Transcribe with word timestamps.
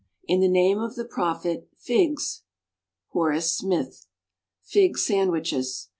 In 0.27 0.39
the 0.41 0.47
name 0.47 0.79
of 0.79 0.95
the 0.95 1.05
Prophet 1.05 1.69
figs! 1.77 2.41
Horace 3.09 3.55
Smith. 3.55 4.07
=Fig 4.63 4.97
Sandwiches. 4.97 5.89